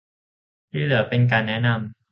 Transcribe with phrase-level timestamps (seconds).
[0.71, 1.81] ที่เหลือเป็นการแนะนำ